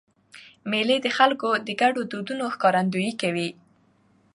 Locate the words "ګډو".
1.81-2.01